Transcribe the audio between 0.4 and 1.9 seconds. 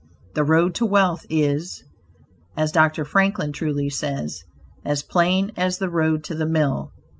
road to wealth is,